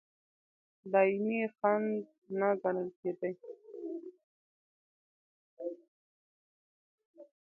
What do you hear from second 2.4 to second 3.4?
ګڼل کېدی.